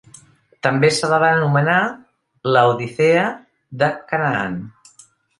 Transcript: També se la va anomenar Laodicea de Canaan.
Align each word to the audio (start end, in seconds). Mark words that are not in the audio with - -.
També 0.67 0.87
se 0.99 1.09
la 1.09 1.17
va 1.23 1.27
anomenar 1.33 1.75
Laodicea 2.55 3.25
de 3.83 3.91
Canaan. 4.13 4.57